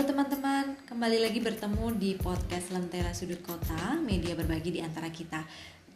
Halo 0.00 0.16
teman-teman, 0.16 0.80
kembali 0.88 1.28
lagi 1.28 1.44
bertemu 1.44 1.92
di 2.00 2.16
podcast 2.16 2.72
Lentera 2.72 3.12
Sudut 3.12 3.44
Kota, 3.44 4.00
media 4.00 4.32
berbagi 4.32 4.72
di 4.72 4.80
antara 4.80 5.12
kita. 5.12 5.44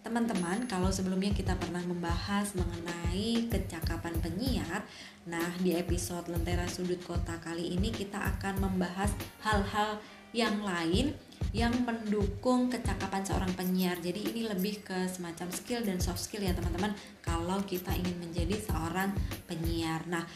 Teman-teman, 0.05 0.69
kalau 0.69 0.93
sebelumnya 0.93 1.33
kita 1.33 1.57
pernah 1.57 1.81
membahas 1.81 2.53
mengenai 2.53 3.49
kecakapan 3.49 4.13
penyiar, 4.21 4.85
nah 5.25 5.49
di 5.57 5.73
episode 5.73 6.29
Lentera 6.29 6.69
Sudut 6.69 7.01
Kota 7.01 7.41
kali 7.41 7.81
ini 7.81 7.89
kita 7.89 8.21
akan 8.21 8.69
membahas 8.69 9.09
hal-hal 9.41 9.97
yang 10.37 10.61
lain 10.61 11.17
yang 11.57 11.73
mendukung 11.73 12.69
kecakapan 12.69 13.25
seorang 13.25 13.57
penyiar. 13.57 13.97
Jadi 14.05 14.21
ini 14.37 14.45
lebih 14.45 14.85
ke 14.85 15.09
semacam 15.09 15.49
skill 15.49 15.81
dan 15.81 15.97
soft 15.97 16.21
skill 16.21 16.45
ya 16.45 16.53
teman-teman 16.53 16.93
kalau 17.25 17.57
kita 17.65 17.89
ingin 17.97 18.21
menjadi 18.21 18.69
seorang 18.69 19.17
penyiar. 19.49 20.05
Nah, 20.13 20.29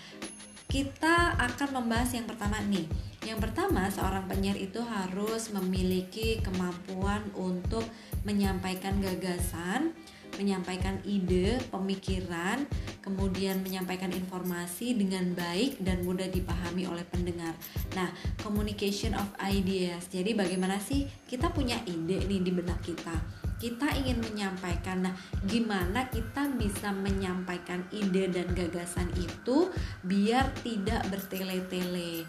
kita 0.73 1.37
akan 1.37 1.85
membahas 1.85 2.17
yang 2.17 2.25
pertama 2.25 2.65
nih. 2.65 3.18
Yang 3.29 3.53
pertama, 3.53 3.85
seorang 3.93 4.25
penyiar 4.25 4.57
itu 4.57 4.81
harus 4.81 5.53
memiliki 5.53 6.41
kemampuan 6.41 7.21
untuk 7.37 7.85
menyampaikan 8.25 8.97
gagasan, 9.05 9.93
menyampaikan 10.41 10.97
ide, 11.05 11.61
pemikiran, 11.69 12.65
kemudian 13.05 13.61
menyampaikan 13.61 14.17
informasi 14.17 14.97
dengan 14.97 15.37
baik 15.37 15.77
dan 15.85 16.09
mudah 16.09 16.25
dipahami 16.33 16.89
oleh 16.89 17.05
pendengar. 17.05 17.53
Nah, 17.93 18.09
communication 18.41 19.13
of 19.13 19.29
ideas. 19.45 20.09
Jadi 20.09 20.33
bagaimana 20.33 20.81
sih 20.81 21.05
kita 21.29 21.53
punya 21.53 21.77
ide 21.85 22.25
nih 22.25 22.41
di 22.41 22.49
benak 22.49 22.81
kita? 22.81 23.45
kita 23.59 23.91
ingin 23.99 24.23
menyampaikan 24.23 25.03
nah 25.03 25.15
gimana 25.51 26.07
kita 26.07 26.47
bisa 26.55 26.95
menyampaikan 26.95 27.83
ide 27.91 28.31
dan 28.31 28.55
gagasan 28.55 29.11
itu 29.19 29.75
biar 30.07 30.47
tidak 30.63 31.03
bertele-tele 31.11 32.23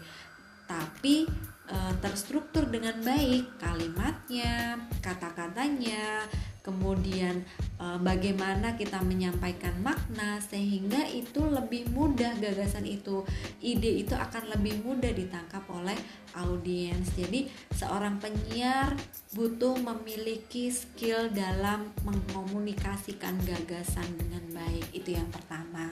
tapi 0.70 1.26
e, 1.66 1.78
terstruktur 1.98 2.70
dengan 2.70 2.94
baik 3.02 3.58
kalimatnya 3.58 4.78
kata-katanya 5.02 6.30
kemudian 6.62 7.42
e, 7.80 7.86
bagaimana 7.98 8.78
kita 8.78 9.02
menyampaikan 9.02 9.74
makna 9.82 10.38
sehingga 10.38 11.02
itu 11.10 11.42
lebih 11.42 11.90
mudah 11.90 12.38
gagasan 12.38 12.86
itu. 12.86 13.26
Ide 13.58 14.06
itu 14.06 14.14
akan 14.14 14.54
lebih 14.54 14.78
mudah 14.86 15.10
ditangkap 15.10 15.66
oleh 15.74 15.98
audiens. 16.38 17.10
Jadi 17.18 17.50
seorang 17.74 18.22
penyiar 18.22 18.94
butuh 19.34 19.74
memiliki 19.74 20.70
skill 20.70 21.32
dalam 21.34 21.90
mengkomunikasikan 22.06 23.34
gagasan 23.42 24.06
dengan 24.14 24.44
baik. 24.54 24.86
Itu 24.94 25.18
yang 25.18 25.26
pertama 25.34 25.90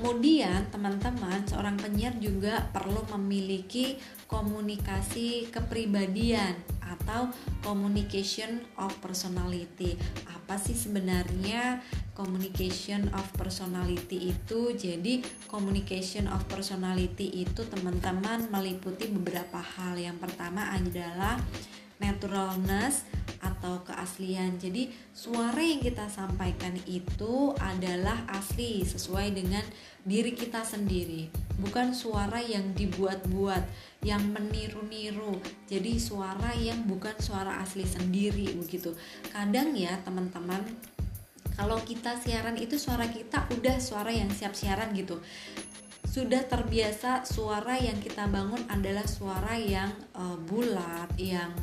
Kemudian 0.00 0.64
teman-teman 0.72 1.44
seorang 1.44 1.76
penyiar 1.76 2.16
juga 2.16 2.64
perlu 2.72 3.04
memiliki 3.20 4.00
komunikasi 4.32 5.52
kepribadian 5.52 6.56
atau 6.80 7.28
communication 7.60 8.64
of 8.80 8.96
personality. 9.04 10.00
Apa 10.24 10.56
sih 10.56 10.72
sebenarnya 10.72 11.84
communication 12.16 13.12
of 13.12 13.28
personality 13.36 14.32
itu? 14.32 14.72
Jadi 14.72 15.20
communication 15.52 16.32
of 16.32 16.48
personality 16.48 17.44
itu 17.44 17.60
teman-teman 17.68 18.48
meliputi 18.48 19.04
beberapa 19.12 19.60
hal. 19.60 20.00
Yang 20.00 20.16
pertama 20.16 20.72
adalah 20.80 21.36
naturalness 22.00 23.04
atau 23.60 23.84
keaslian. 23.84 24.56
Jadi 24.56 24.88
suara 25.12 25.60
yang 25.60 25.84
kita 25.84 26.08
sampaikan 26.08 26.72
itu 26.88 27.52
adalah 27.60 28.24
asli 28.32 28.80
sesuai 28.80 29.36
dengan 29.36 29.60
diri 30.00 30.32
kita 30.32 30.64
sendiri, 30.64 31.28
bukan 31.60 31.92
suara 31.92 32.40
yang 32.40 32.72
dibuat-buat, 32.72 33.60
yang 34.00 34.24
meniru-niru. 34.32 35.36
Jadi 35.68 36.00
suara 36.00 36.56
yang 36.56 36.88
bukan 36.88 37.12
suara 37.20 37.60
asli 37.60 37.84
sendiri 37.84 38.56
begitu. 38.56 38.96
Kadang 39.28 39.76
ya 39.76 40.00
teman-teman 40.00 40.64
kalau 41.60 41.76
kita 41.84 42.16
siaran 42.16 42.56
itu 42.56 42.80
suara 42.80 43.04
kita 43.04 43.44
udah 43.52 43.76
suara 43.76 44.08
yang 44.08 44.32
siap 44.32 44.56
siaran 44.56 44.96
gitu 44.96 45.20
sudah 46.10 46.42
terbiasa 46.42 47.22
suara 47.22 47.78
yang 47.78 47.94
kita 48.02 48.26
bangun 48.26 48.58
adalah 48.66 49.06
suara 49.06 49.54
yang 49.54 49.94
uh, 50.18 50.34
bulat, 50.42 51.06
yang 51.14 51.54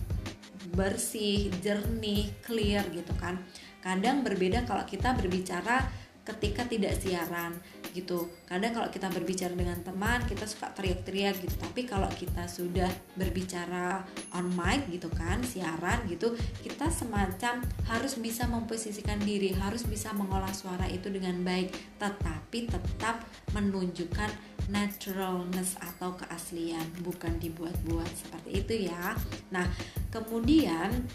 bersih, 0.78 1.50
jernih, 1.66 2.30
clear 2.46 2.86
gitu 2.94 3.18
kan. 3.18 3.42
Kadang 3.82 4.22
berbeda 4.22 4.70
kalau 4.70 4.86
kita 4.86 5.18
berbicara 5.18 5.82
ketika 6.28 6.68
tidak 6.68 7.00
siaran 7.00 7.56
gitu. 7.96 8.28
Kadang 8.44 8.76
kalau 8.76 8.92
kita 8.92 9.08
berbicara 9.08 9.56
dengan 9.56 9.80
teman 9.80 10.20
kita 10.28 10.44
suka 10.44 10.76
teriak-teriak 10.76 11.40
gitu. 11.40 11.56
Tapi 11.56 11.88
kalau 11.88 12.12
kita 12.12 12.46
sudah 12.52 12.92
berbicara 13.16 14.04
on 14.36 14.52
mic 14.52 14.92
gitu 14.92 15.08
kan, 15.16 15.40
siaran 15.42 16.04
gitu, 16.12 16.36
kita 16.62 16.92
semacam 16.92 17.64
harus 17.88 18.20
bisa 18.20 18.44
memposisikan 18.46 19.18
diri, 19.24 19.56
harus 19.56 19.88
bisa 19.88 20.12
mengolah 20.12 20.52
suara 20.52 20.86
itu 20.92 21.08
dengan 21.08 21.40
baik, 21.48 21.72
tetapi 21.96 22.68
tetap 22.68 23.24
menunjukkan 23.56 24.57
naturalness 24.68 25.80
atau 25.80 26.16
keaslian, 26.20 26.84
bukan 27.04 27.40
dibuat-buat 27.40 28.12
seperti 28.12 28.50
itu 28.64 28.74
ya. 28.92 29.16
Nah, 29.52 29.68
kemudian 30.12 31.08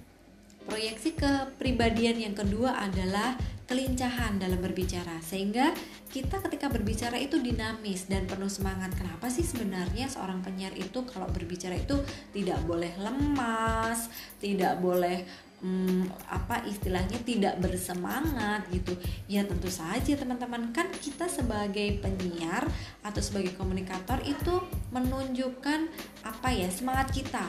proyeksi 0.64 1.18
kepribadian 1.18 2.22
yang 2.22 2.34
kedua 2.36 2.78
adalah 2.78 3.34
kelincahan 3.66 4.36
dalam 4.36 4.60
berbicara 4.60 5.18
sehingga 5.24 5.72
kita 6.12 6.44
ketika 6.44 6.68
berbicara 6.68 7.16
itu 7.16 7.40
dinamis 7.40 8.04
dan 8.04 8.28
penuh 8.28 8.50
semangat 8.50 8.92
kenapa 8.92 9.32
sih 9.32 9.40
sebenarnya 9.40 10.12
seorang 10.12 10.44
penyiar 10.44 10.76
itu 10.76 11.08
kalau 11.08 11.24
berbicara 11.32 11.80
itu 11.80 11.96
tidak 12.36 12.60
boleh 12.68 12.92
lemas 13.00 14.12
tidak 14.44 14.76
boleh 14.76 15.24
hmm, 15.62 16.10
apa 16.28 16.66
istilahnya 16.68 17.16
tidak 17.22 17.56
bersemangat 17.62 18.66
gitu. 18.74 18.92
Ya 19.30 19.46
tentu 19.46 19.70
saja 19.70 20.18
teman-teman. 20.18 20.74
Kan 20.74 20.90
kita 20.92 21.30
sebagai 21.30 22.02
penyiar 22.02 22.66
atau 23.00 23.22
sebagai 23.22 23.54
komunikator 23.56 24.20
itu 24.26 24.60
menunjukkan 24.90 25.88
apa 26.26 26.48
ya 26.52 26.68
semangat 26.68 27.14
kita. 27.14 27.48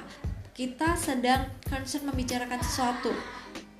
Kita 0.53 0.93
sedang 0.95 1.49
concern 1.65 2.07
membicarakan 2.07 2.61
sesuatu. 2.61 3.11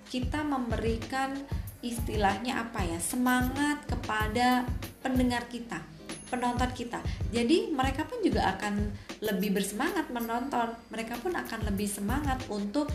Kita 0.10 0.42
memberikan 0.42 1.38
istilahnya 1.86 2.66
apa 2.66 2.82
ya 2.82 2.98
semangat 2.98 3.86
kepada 3.86 4.66
pendengar 5.06 5.46
kita 5.48 5.94
penonton 6.34 6.66
kita. 6.74 6.98
Jadi 7.30 7.70
mereka 7.70 8.10
pun 8.10 8.18
juga 8.26 8.58
akan 8.58 8.90
lebih 9.22 9.54
bersemangat 9.54 10.10
menonton. 10.10 10.74
Mereka 10.90 11.22
pun 11.22 11.38
akan 11.38 11.70
lebih 11.70 11.86
semangat 11.86 12.42
untuk 12.50 12.90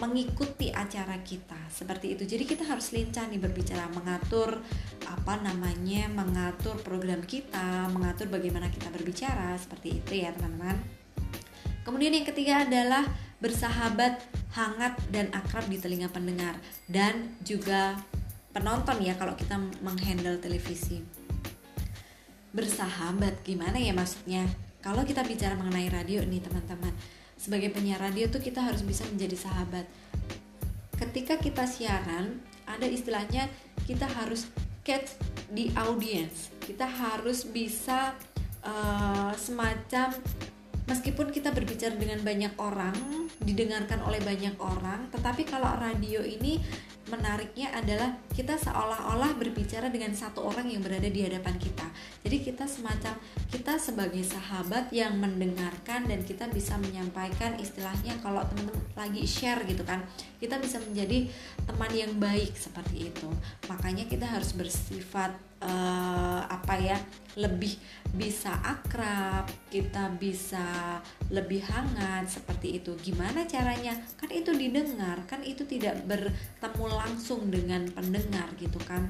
mengikuti 0.00 0.74
acara 0.74 1.20
kita 1.22 1.58
seperti 1.70 2.18
itu 2.18 2.26
jadi 2.26 2.44
kita 2.44 2.64
harus 2.66 2.90
lincah 2.90 3.26
nih 3.28 3.38
berbicara 3.38 3.86
mengatur 3.94 4.58
apa 5.06 5.34
namanya 5.40 6.10
mengatur 6.10 6.74
program 6.82 7.22
kita 7.22 7.86
mengatur 7.92 8.26
bagaimana 8.32 8.66
kita 8.72 8.90
berbicara 8.90 9.54
seperti 9.60 10.02
itu 10.02 10.26
ya 10.26 10.34
teman-teman 10.34 10.78
kemudian 11.86 12.14
yang 12.14 12.26
ketiga 12.26 12.62
adalah 12.66 13.06
bersahabat, 13.42 14.22
hangat 14.54 14.94
dan 15.10 15.26
akrab 15.34 15.66
di 15.66 15.74
telinga 15.82 16.06
pendengar 16.14 16.54
dan 16.86 17.34
juga 17.42 17.98
penonton 18.54 19.02
ya 19.02 19.18
kalau 19.18 19.34
kita 19.34 19.58
menghandle 19.82 20.38
televisi. 20.38 21.02
Bersahabat 22.54 23.42
gimana 23.42 23.82
ya 23.82 23.90
maksudnya? 23.90 24.46
Kalau 24.78 25.02
kita 25.02 25.26
bicara 25.26 25.58
mengenai 25.58 25.90
radio 25.90 26.22
nih 26.22 26.38
teman-teman, 26.38 26.94
sebagai 27.42 27.74
penyiar 27.74 27.98
radio 27.98 28.30
tuh 28.30 28.38
kita 28.38 28.62
harus 28.62 28.86
bisa 28.86 29.02
menjadi 29.10 29.34
sahabat. 29.34 29.90
Ketika 30.94 31.42
kita 31.42 31.66
siaran, 31.66 32.38
ada 32.70 32.86
istilahnya 32.86 33.50
kita 33.82 34.06
harus 34.06 34.46
catch 34.86 35.18
di 35.50 35.74
audience. 35.74 36.54
Kita 36.62 36.86
harus 36.86 37.42
bisa 37.42 38.14
uh, 38.62 39.34
semacam 39.34 40.14
meskipun 40.86 41.30
kita 41.30 41.54
berbicara 41.54 41.94
dengan 41.94 42.20
banyak 42.22 42.54
orang, 42.58 42.94
didengarkan 43.42 44.02
oleh 44.02 44.18
banyak 44.22 44.54
orang, 44.58 45.10
tetapi 45.10 45.46
kalau 45.46 45.70
radio 45.78 46.22
ini 46.22 46.62
menariknya 47.10 47.74
adalah 47.76 48.14
kita 48.32 48.56
seolah-olah 48.56 49.36
berbicara 49.36 49.92
dengan 49.92 50.14
satu 50.14 50.48
orang 50.48 50.70
yang 50.70 50.80
berada 50.80 51.10
di 51.10 51.20
hadapan 51.20 51.58
kita. 51.58 51.84
Jadi 52.24 52.36
kita 52.40 52.64
semacam 52.64 53.18
kita 53.50 53.76
sebagai 53.76 54.22
sahabat 54.24 54.88
yang 54.94 55.20
mendengarkan 55.20 56.08
dan 56.08 56.24
kita 56.24 56.48
bisa 56.48 56.78
menyampaikan 56.80 57.58
istilahnya 57.60 58.16
kalau 58.24 58.40
teman-teman 58.48 58.80
lagi 58.96 59.28
share 59.28 59.60
gitu 59.68 59.84
kan. 59.84 60.00
Kita 60.40 60.56
bisa 60.62 60.80
menjadi 60.80 61.28
teman 61.68 61.92
yang 61.92 62.16
baik 62.16 62.56
seperti 62.56 63.12
itu. 63.12 63.28
Makanya 63.68 64.08
kita 64.08 64.24
harus 64.24 64.56
bersifat 64.56 65.51
uh, 65.62 66.42
apa 66.46 66.74
ya 66.78 66.98
lebih 67.38 67.78
bisa 68.12 68.52
akrab 68.60 69.48
kita 69.72 70.12
bisa 70.20 71.00
lebih 71.32 71.64
hangat 71.64 72.28
seperti 72.28 72.82
itu 72.82 72.92
gimana 73.00 73.48
caranya 73.48 73.96
kan 74.20 74.28
itu 74.28 74.52
didengar 74.52 75.24
kan 75.24 75.40
itu 75.40 75.64
tidak 75.64 76.04
bertemu 76.04 76.86
langsung 76.92 77.48
dengan 77.48 77.88
pendengar 77.96 78.52
gitu 78.60 78.76
kan 78.84 79.08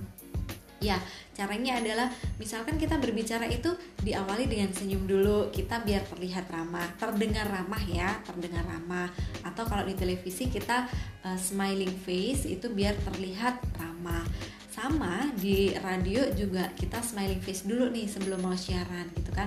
Ya, 0.83 0.99
caranya 1.39 1.79
adalah 1.79 2.11
misalkan 2.43 2.75
kita 2.75 2.99
berbicara 2.99 3.47
itu 3.47 3.71
diawali 4.03 4.51
dengan 4.51 4.75
senyum 4.75 5.07
dulu, 5.07 5.55
kita 5.55 5.79
biar 5.87 6.03
terlihat 6.11 6.51
ramah, 6.51 6.91
terdengar 6.99 7.47
ramah 7.47 7.79
ya, 7.87 8.19
terdengar 8.27 8.67
ramah. 8.67 9.07
Atau 9.47 9.63
kalau 9.63 9.87
di 9.87 9.95
televisi 9.95 10.51
kita 10.51 10.91
uh, 11.23 11.39
smiling 11.39 11.95
face 12.03 12.51
itu 12.51 12.67
biar 12.67 12.99
terlihat 13.07 13.63
ramah. 13.79 14.27
Sama 14.83 15.31
di 15.39 15.71
radio 15.79 16.27
juga 16.35 16.67
kita 16.75 16.99
smiling 16.99 17.39
face 17.39 17.71
dulu 17.71 17.95
nih 17.95 18.11
sebelum 18.11 18.43
mau 18.43 18.59
siaran 18.59 19.07
gitu 19.15 19.31
kan. 19.31 19.47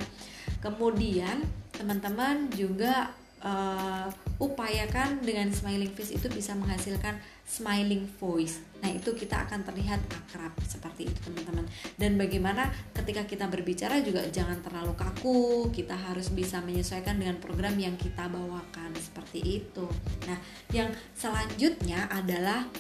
Kemudian 0.64 1.44
teman-teman 1.76 2.48
juga 2.56 3.12
uh, 3.44 4.08
upayakan 4.40 5.20
dengan 5.20 5.52
smiling 5.52 5.92
face 5.92 6.16
itu 6.16 6.32
bisa 6.32 6.56
menghasilkan 6.56 7.20
smiling 7.44 8.08
voice. 8.16 8.64
Nah, 8.80 8.96
itu 8.96 9.12
kita 9.12 9.44
akan 9.44 9.68
terlihat 9.68 10.00
akrab 10.08 10.56
seperti 10.64 11.12
itu, 11.12 11.20
teman-teman. 11.28 11.68
Dan 12.00 12.16
bagaimana 12.16 12.72
ketika 12.96 13.28
kita 13.28 13.52
berbicara 13.52 14.00
juga 14.00 14.24
jangan 14.32 14.64
terlalu 14.64 14.96
kaku, 14.96 15.68
kita 15.76 16.00
harus 16.00 16.32
bisa 16.32 16.64
menyesuaikan 16.64 17.20
dengan 17.20 17.44
program 17.44 17.76
yang 17.76 18.00
kita 18.00 18.32
bawakan 18.32 18.96
seperti 18.96 19.62
itu. 19.62 19.86
Nah, 20.32 20.40
yang 20.72 20.96
selanjutnya 21.12 22.08
adalah 22.08 22.72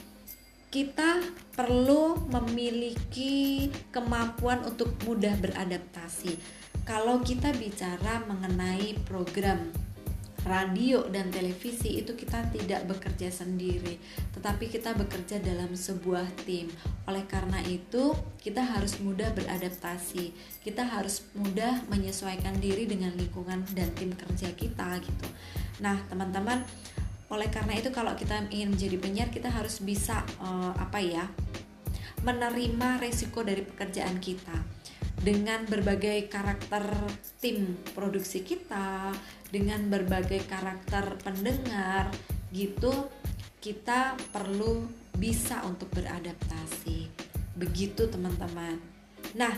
kita 0.76 1.24
perlu 1.56 2.20
memiliki 2.28 3.72
kemampuan 3.96 4.60
untuk 4.68 4.92
mudah 5.08 5.32
beradaptasi. 5.40 6.36
Kalau 6.84 7.24
kita 7.24 7.56
bicara 7.56 8.28
mengenai 8.28 9.00
program 9.08 9.72
radio 10.44 11.08
dan 11.08 11.32
televisi 11.32 12.04
itu 12.04 12.12
kita 12.20 12.52
tidak 12.52 12.92
bekerja 12.92 13.32
sendiri, 13.32 13.96
tetapi 14.36 14.68
kita 14.68 14.92
bekerja 15.00 15.40
dalam 15.40 15.72
sebuah 15.72 16.44
tim. 16.44 16.68
Oleh 17.08 17.24
karena 17.24 17.64
itu, 17.64 18.12
kita 18.44 18.60
harus 18.60 19.00
mudah 19.00 19.32
beradaptasi. 19.32 20.36
Kita 20.60 20.84
harus 20.84 21.24
mudah 21.40 21.88
menyesuaikan 21.88 22.60
diri 22.60 22.84
dengan 22.84 23.16
lingkungan 23.16 23.64
dan 23.72 23.96
tim 23.96 24.12
kerja 24.12 24.52
kita 24.52 25.00
gitu. 25.00 25.28
Nah, 25.80 26.04
teman-teman, 26.12 26.68
oleh 27.36 27.52
karena 27.52 27.76
itu 27.76 27.92
kalau 27.92 28.16
kita 28.16 28.48
ingin 28.48 28.74
menjadi 28.74 28.96
penyiar, 28.96 29.30
kita 29.30 29.52
harus 29.52 29.84
bisa 29.84 30.24
uh, 30.40 30.72
apa 30.80 31.04
ya? 31.04 31.28
menerima 32.26 32.98
resiko 32.98 33.46
dari 33.46 33.62
pekerjaan 33.62 34.18
kita 34.18 34.58
dengan 35.22 35.62
berbagai 35.70 36.26
karakter 36.26 36.82
tim 37.38 37.78
produksi 37.94 38.42
kita, 38.42 39.14
dengan 39.54 39.86
berbagai 39.94 40.42
karakter 40.50 41.22
pendengar 41.22 42.10
gitu, 42.50 43.14
kita 43.62 44.18
perlu 44.34 44.90
bisa 45.14 45.62
untuk 45.70 45.94
beradaptasi. 45.94 47.14
Begitu 47.56 48.10
teman-teman. 48.10 48.82
Nah, 49.38 49.54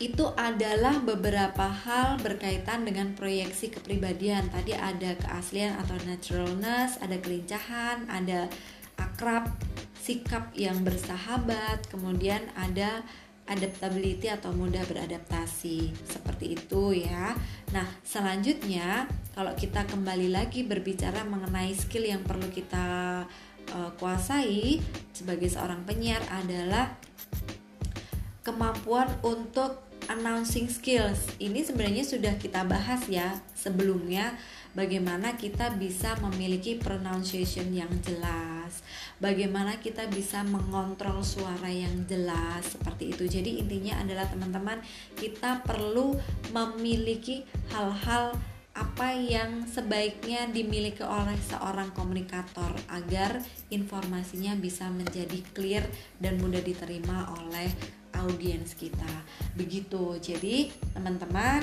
itu 0.00 0.32
adalah 0.32 0.96
beberapa 1.04 1.68
hal 1.68 2.16
berkaitan 2.24 2.88
dengan 2.88 3.12
proyeksi 3.12 3.68
kepribadian. 3.68 4.48
Tadi 4.48 4.72
ada 4.72 5.12
keaslian 5.20 5.76
atau 5.76 5.92
naturalness, 6.08 6.96
ada 7.04 7.20
kelincahan, 7.20 8.08
ada 8.08 8.48
akrab, 8.96 9.52
sikap 10.00 10.56
yang 10.56 10.80
bersahabat, 10.80 11.84
kemudian 11.92 12.40
ada 12.56 13.04
adaptability 13.44 14.32
atau 14.32 14.56
mudah 14.56 14.80
beradaptasi 14.88 15.92
seperti 16.08 16.56
itu 16.56 17.04
ya. 17.04 17.36
Nah, 17.76 17.84
selanjutnya 18.00 19.04
kalau 19.36 19.52
kita 19.52 19.84
kembali 19.84 20.32
lagi 20.32 20.64
berbicara 20.64 21.28
mengenai 21.28 21.76
skill 21.76 22.08
yang 22.08 22.24
perlu 22.24 22.48
kita 22.48 23.20
uh, 23.76 23.90
kuasai 24.00 24.80
sebagai 25.12 25.52
seorang 25.52 25.84
penyiar 25.84 26.24
adalah 26.32 26.96
kemampuan 28.40 29.10
untuk 29.20 29.89
announcing 30.10 30.66
skills. 30.66 31.30
Ini 31.38 31.62
sebenarnya 31.62 32.02
sudah 32.02 32.34
kita 32.34 32.66
bahas 32.66 33.06
ya 33.06 33.38
sebelumnya 33.54 34.34
bagaimana 34.74 35.38
kita 35.38 35.74
bisa 35.78 36.18
memiliki 36.18 36.78
pronunciation 36.78 37.70
yang 37.70 37.90
jelas, 38.02 38.82
bagaimana 39.22 39.78
kita 39.78 40.10
bisa 40.10 40.42
mengontrol 40.42 41.22
suara 41.22 41.70
yang 41.70 42.06
jelas 42.10 42.74
seperti 42.74 43.14
itu. 43.14 43.24
Jadi 43.30 43.62
intinya 43.62 44.02
adalah 44.02 44.26
teman-teman 44.26 44.82
kita 45.14 45.62
perlu 45.62 46.18
memiliki 46.50 47.46
hal-hal 47.70 48.34
apa 48.70 49.12
yang 49.18 49.66
sebaiknya 49.66 50.46
dimiliki 50.46 51.02
oleh 51.02 51.34
seorang 51.50 51.90
komunikator 51.90 52.70
agar 52.86 53.42
informasinya 53.68 54.54
bisa 54.54 54.86
menjadi 54.86 55.42
clear 55.50 55.84
dan 56.22 56.38
mudah 56.38 56.62
diterima 56.62 57.34
oleh 57.34 57.66
audiens 58.16 58.74
kita. 58.74 59.12
Begitu. 59.54 60.18
Jadi, 60.18 60.70
teman-teman, 60.94 61.62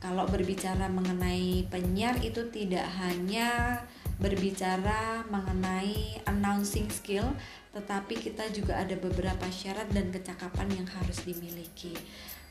kalau 0.00 0.24
berbicara 0.24 0.88
mengenai 0.88 1.68
penyiar 1.68 2.16
itu 2.24 2.48
tidak 2.48 2.88
hanya 3.00 3.80
berbicara 4.20 5.24
mengenai 5.32 6.20
announcing 6.28 6.88
skill, 6.92 7.24
tetapi 7.72 8.20
kita 8.20 8.48
juga 8.52 8.76
ada 8.76 8.96
beberapa 8.96 9.48
syarat 9.48 9.88
dan 9.92 10.12
kecakapan 10.12 10.68
yang 10.72 10.88
harus 10.88 11.24
dimiliki. 11.24 11.96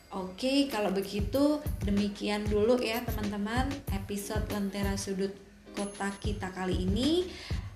Oke, 0.10 0.66
kalau 0.74 0.90
begitu 0.90 1.62
demikian 1.86 2.42
dulu 2.50 2.82
ya 2.82 3.06
teman-teman 3.06 3.70
episode 3.94 4.50
Lentera 4.50 4.98
Sudut 4.98 5.30
Kota 5.78 6.10
kita 6.18 6.50
kali 6.50 6.90
ini. 6.90 7.30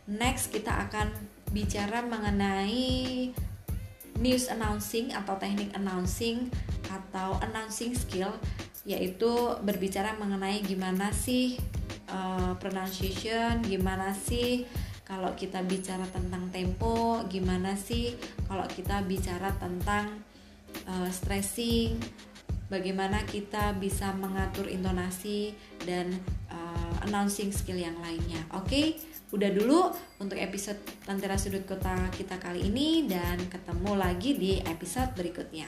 Next 0.10 0.50
kita 0.50 0.90
akan 0.90 1.14
bicara 1.54 2.02
mengenai 2.02 3.30
news 4.20 4.50
announcing 4.50 5.14
atau 5.14 5.38
teknik 5.38 5.74
announcing 5.74 6.52
atau 6.90 7.40
announcing 7.42 7.98
skill 7.98 8.34
yaitu 8.84 9.32
berbicara 9.64 10.14
mengenai 10.20 10.60
gimana 10.60 11.16
sih 11.16 11.56
uh, 12.12 12.54
pronunciation, 12.60 13.64
gimana 13.64 14.12
sih 14.12 14.68
kalau 15.04 15.32
kita 15.36 15.64
bicara 15.64 16.04
tentang 16.12 16.52
tempo, 16.52 17.24
gimana 17.32 17.76
sih 17.76 18.16
kalau 18.48 18.68
kita 18.68 19.04
bicara 19.08 19.56
tentang 19.56 20.24
uh, 20.88 21.10
stressing, 21.12 21.96
bagaimana 22.72 23.24
kita 23.28 23.76
bisa 23.80 24.12
mengatur 24.16 24.68
intonasi 24.68 25.56
dan 25.84 26.12
uh, 26.54 26.96
announcing 27.10 27.50
skill 27.50 27.78
yang 27.78 27.98
lainnya. 28.00 28.40
Oke, 28.54 28.70
okay? 28.70 28.86
udah 29.34 29.50
dulu 29.50 29.90
untuk 30.22 30.38
episode 30.38 30.78
Tantera 31.02 31.36
Sudut 31.36 31.66
Kota 31.66 31.98
kita 32.14 32.38
kali 32.38 32.70
ini 32.70 33.10
dan 33.10 33.42
ketemu 33.50 33.92
lagi 33.98 34.38
di 34.38 34.62
episode 34.62 35.12
berikutnya. 35.18 35.66